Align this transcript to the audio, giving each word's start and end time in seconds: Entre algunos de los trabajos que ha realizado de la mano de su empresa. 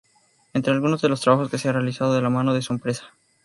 Entre 0.53 0.73
algunos 0.73 1.03
de 1.03 1.09
los 1.09 1.21
trabajos 1.21 1.51
que 1.51 1.67
ha 1.67 1.71
realizado 1.71 2.15
de 2.15 2.23
la 2.23 2.31
mano 2.31 2.55
de 2.55 2.63
su 2.63 2.73
empresa. 2.73 3.03